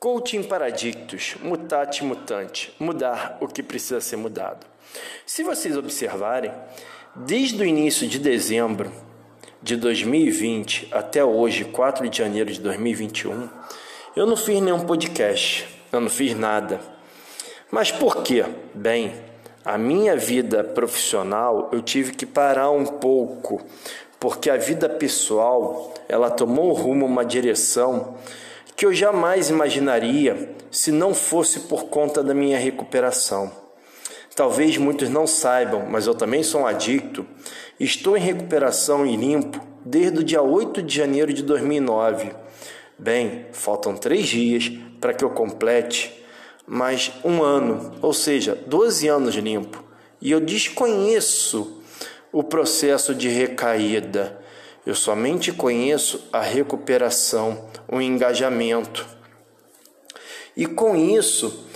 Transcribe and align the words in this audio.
Coaching 0.00 0.44
Paradictus, 0.44 1.34
Mutate 1.42 2.04
Mutante, 2.04 2.72
mudar 2.78 3.36
o 3.40 3.48
que 3.48 3.64
precisa 3.64 4.00
ser 4.00 4.14
mudado. 4.14 4.64
Se 5.26 5.42
vocês 5.42 5.76
observarem, 5.76 6.52
desde 7.16 7.60
o 7.60 7.66
início 7.66 8.06
de 8.06 8.20
dezembro 8.20 8.92
de 9.60 9.74
2020 9.74 10.86
até 10.92 11.24
hoje, 11.24 11.64
4 11.64 12.08
de 12.08 12.16
janeiro 12.16 12.52
de 12.52 12.60
2021, 12.60 13.48
eu 14.14 14.24
não 14.24 14.36
fiz 14.36 14.60
nenhum 14.60 14.86
podcast, 14.86 15.66
eu 15.90 16.00
não 16.00 16.08
fiz 16.08 16.32
nada. 16.32 16.80
Mas 17.68 17.90
por 17.90 18.22
quê? 18.22 18.44
Bem, 18.72 19.12
a 19.64 19.76
minha 19.76 20.16
vida 20.16 20.62
profissional 20.62 21.70
eu 21.72 21.82
tive 21.82 22.12
que 22.12 22.24
parar 22.24 22.70
um 22.70 22.86
pouco, 22.86 23.60
porque 24.20 24.50
a 24.50 24.56
vida 24.56 24.88
pessoal 24.88 25.94
ela 26.08 26.30
tomou 26.30 26.72
rumo, 26.72 27.06
uma 27.06 27.24
direção 27.24 28.16
que 28.76 28.86
eu 28.86 28.94
jamais 28.94 29.50
imaginaria 29.50 30.54
se 30.70 30.92
não 30.92 31.14
fosse 31.14 31.60
por 31.60 31.86
conta 31.86 32.22
da 32.22 32.32
minha 32.32 32.58
recuperação. 32.58 33.50
Talvez 34.36 34.76
muitos 34.78 35.08
não 35.08 35.26
saibam, 35.26 35.86
mas 35.90 36.06
eu 36.06 36.14
também 36.14 36.44
sou 36.44 36.60
um 36.60 36.66
adicto. 36.66 37.26
Estou 37.80 38.16
em 38.16 38.20
recuperação 38.20 39.04
e 39.04 39.16
limpo 39.16 39.60
desde 39.84 40.20
o 40.20 40.24
dia 40.24 40.42
8 40.42 40.80
de 40.80 40.94
janeiro 40.94 41.32
de 41.32 41.42
2009. 41.42 42.30
Bem, 42.96 43.46
faltam 43.52 43.96
três 43.96 44.28
dias 44.28 44.70
para 45.00 45.12
que 45.12 45.24
eu 45.24 45.30
complete 45.30 46.24
mais 46.64 47.10
um 47.24 47.42
ano, 47.42 47.94
ou 48.02 48.12
seja, 48.12 48.54
12 48.54 49.08
anos 49.08 49.34
limpo. 49.34 49.82
E 50.20 50.30
eu 50.30 50.40
desconheço 50.40 51.77
o 52.32 52.42
processo 52.42 53.14
de 53.14 53.28
recaída. 53.28 54.38
Eu 54.84 54.94
somente 54.94 55.52
conheço 55.52 56.28
a 56.32 56.40
recuperação, 56.40 57.68
o 57.86 58.00
engajamento. 58.00 59.06
E 60.56 60.66
com 60.66 60.96
isso, 60.96 61.66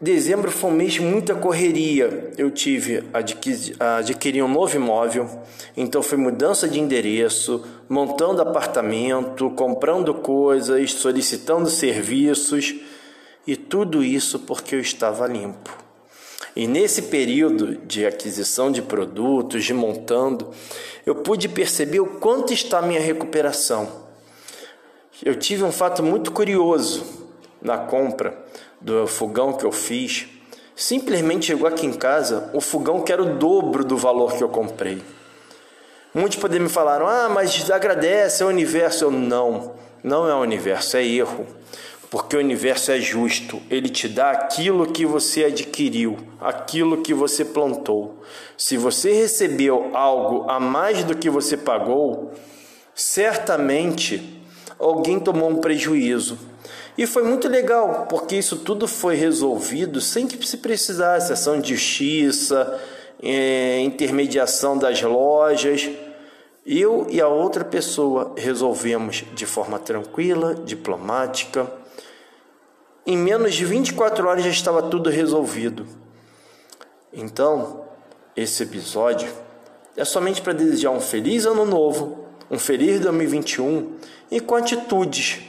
dezembro 0.00 0.50
foi 0.50 0.70
um 0.70 0.74
mês 0.74 0.92
de 0.94 1.00
muita 1.02 1.34
correria. 1.34 2.30
Eu 2.38 2.50
tive 2.50 3.04
adquiri, 3.12 3.74
adquirir 3.78 4.42
um 4.42 4.48
novo 4.48 4.76
imóvel, 4.76 5.28
então 5.76 6.02
foi 6.02 6.16
mudança 6.16 6.68
de 6.68 6.78
endereço, 6.78 7.64
montando 7.88 8.40
apartamento, 8.40 9.50
comprando 9.50 10.14
coisas, 10.14 10.92
solicitando 10.92 11.68
serviços 11.68 12.74
e 13.46 13.56
tudo 13.56 14.04
isso 14.04 14.38
porque 14.40 14.74
eu 14.76 14.80
estava 14.80 15.26
limpo. 15.26 15.87
E 16.54 16.66
nesse 16.66 17.02
período 17.02 17.76
de 17.76 18.06
aquisição 18.06 18.70
de 18.70 18.82
produtos, 18.82 19.64
de 19.64 19.74
montando, 19.74 20.50
eu 21.06 21.14
pude 21.14 21.48
perceber 21.48 22.00
o 22.00 22.18
quanto 22.18 22.52
está 22.52 22.78
a 22.78 22.82
minha 22.82 23.00
recuperação. 23.00 24.08
Eu 25.24 25.34
tive 25.36 25.64
um 25.64 25.72
fato 25.72 26.02
muito 26.02 26.30
curioso 26.30 27.04
na 27.60 27.76
compra 27.78 28.38
do 28.80 29.06
fogão 29.06 29.52
que 29.52 29.64
eu 29.64 29.72
fiz. 29.72 30.28
Simplesmente 30.76 31.46
chegou 31.46 31.66
aqui 31.66 31.86
em 31.86 31.92
casa 31.92 32.50
o 32.52 32.60
fogão 32.60 33.02
que 33.02 33.12
era 33.12 33.22
o 33.22 33.36
dobro 33.36 33.84
do 33.84 33.96
valor 33.96 34.36
que 34.36 34.42
eu 34.42 34.48
comprei. 34.48 35.02
Muitos 36.14 36.38
podem 36.38 36.60
me 36.60 36.68
falar, 36.68 37.02
ah, 37.02 37.28
mas 37.28 37.70
agradece, 37.70 38.42
é 38.42 38.46
o 38.46 38.48
universo. 38.48 39.04
Eu, 39.04 39.10
não, 39.10 39.74
não 40.02 40.28
é 40.28 40.34
o 40.34 40.40
universo, 40.40 40.96
é 40.96 41.04
erro 41.04 41.46
porque 42.10 42.36
o 42.36 42.40
universo 42.40 42.90
é 42.90 43.00
justo, 43.00 43.60
ele 43.68 43.88
te 43.88 44.08
dá 44.08 44.30
aquilo 44.30 44.90
que 44.90 45.04
você 45.04 45.44
adquiriu, 45.44 46.16
aquilo 46.40 47.02
que 47.02 47.12
você 47.12 47.44
plantou. 47.44 48.22
Se 48.56 48.76
você 48.78 49.12
recebeu 49.12 49.90
algo 49.94 50.50
a 50.50 50.58
mais 50.58 51.04
do 51.04 51.14
que 51.14 51.28
você 51.28 51.56
pagou, 51.56 52.32
certamente 52.94 54.42
alguém 54.78 55.20
tomou 55.20 55.50
um 55.50 55.56
prejuízo. 55.56 56.38
E 56.96 57.06
foi 57.06 57.22
muito 57.22 57.46
legal, 57.46 58.06
porque 58.08 58.36
isso 58.36 58.56
tudo 58.56 58.88
foi 58.88 59.14
resolvido 59.14 60.00
sem 60.00 60.26
que 60.26 60.44
se 60.46 60.56
precisasse 60.56 61.32
ação 61.32 61.60
de 61.60 61.74
justiça, 61.74 62.80
é, 63.22 63.80
intermediação 63.80 64.78
das 64.78 65.00
lojas. 65.02 65.90
Eu 66.66 67.06
e 67.10 67.20
a 67.20 67.28
outra 67.28 67.64
pessoa 67.64 68.32
resolvemos 68.36 69.24
de 69.34 69.46
forma 69.46 69.78
tranquila, 69.78 70.54
diplomática 70.54 71.70
em 73.06 73.16
menos 73.16 73.54
de 73.54 73.64
24 73.64 74.26
horas 74.26 74.44
já 74.44 74.50
estava 74.50 74.82
tudo 74.82 75.10
resolvido. 75.10 75.86
Então, 77.12 77.84
esse 78.36 78.62
episódio 78.62 79.32
é 79.96 80.04
somente 80.04 80.42
para 80.42 80.52
desejar 80.52 80.90
um 80.90 81.00
feliz 81.00 81.46
ano 81.46 81.64
novo, 81.64 82.26
um 82.50 82.58
feliz 82.58 83.00
2021 83.00 83.96
e 84.30 84.40
com 84.40 84.54
atitudes, 84.54 85.40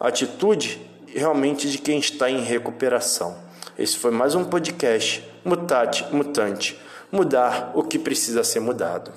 atitude 0.00 0.80
realmente 1.06 1.68
de 1.68 1.78
quem 1.78 1.98
está 1.98 2.30
em 2.30 2.40
recuperação. 2.40 3.36
Esse 3.78 3.96
foi 3.96 4.10
mais 4.10 4.34
um 4.34 4.44
podcast 4.44 5.24
Mutate 5.44 6.06
Mutante, 6.12 6.78
mudar 7.12 7.72
o 7.74 7.82
que 7.82 7.98
precisa 7.98 8.42
ser 8.42 8.60
mudado. 8.60 9.12